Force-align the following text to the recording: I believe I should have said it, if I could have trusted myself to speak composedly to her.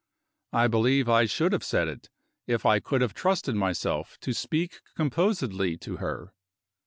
I 0.51 0.65
believe 0.67 1.07
I 1.07 1.27
should 1.27 1.51
have 1.53 1.63
said 1.63 1.87
it, 1.87 2.09
if 2.47 2.65
I 2.65 2.79
could 2.79 3.01
have 3.01 3.13
trusted 3.13 3.53
myself 3.55 4.17
to 4.21 4.33
speak 4.33 4.81
composedly 4.95 5.77
to 5.77 5.97
her. 5.97 6.33